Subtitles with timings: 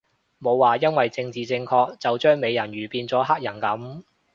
[0.39, 4.01] 冇話因為政治正確就將美人魚變咗黑人噉